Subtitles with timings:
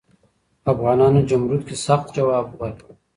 [0.71, 2.87] افغانانو جمرود کې سخت ځواب ورکړ.